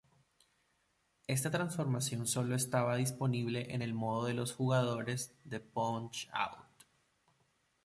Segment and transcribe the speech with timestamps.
[1.27, 6.65] Esta transformación solo estaba disponible en el modo de dos jugadores de Punch-Out!!